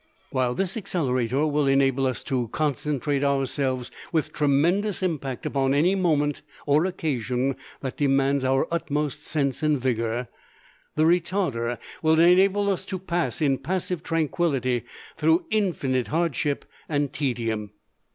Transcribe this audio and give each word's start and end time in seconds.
While 0.31 0.55
this 0.55 0.75
Accelerator 0.75 1.45
will 1.45 1.67
enable 1.67 2.07
us 2.07 2.23
to 2.23 2.47
concentrate 2.47 3.23
ourselves 3.23 3.91
with 4.11 4.33
tremendous 4.33 5.03
impact 5.03 5.45
upon 5.45 5.75
any 5.75 5.93
moment 5.93 6.41
or 6.65 6.87
occasion 6.87 7.55
that 7.81 7.97
demands 7.97 8.43
our 8.43 8.67
utmost 8.73 9.21
sense 9.21 9.61
and 9.61 9.79
vigour, 9.79 10.27
the 10.95 11.03
Retarder 11.05 11.77
will 12.01 12.19
enable 12.19 12.67
us 12.71 12.83
to 12.85 12.97
pass 12.97 13.43
in 13.43 13.59
passive 13.59 14.01
tranquillity 14.01 14.85
through 15.17 15.45
infinite 15.51 16.07
hardship 16.07 16.65
and 16.89 17.13
tedium. 17.13 17.69